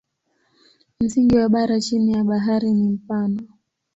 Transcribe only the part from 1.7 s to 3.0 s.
chini ya bahari ni